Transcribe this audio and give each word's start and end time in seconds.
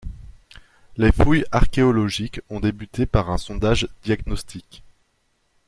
Les 0.97 1.11
fouilles 1.11 1.45
archéologiques 1.51 2.41
ont 2.49 2.59
débuté 2.59 3.05
par 3.05 3.29
un 3.29 3.37
sondage 3.37 3.87
diagnostic. 4.01 4.83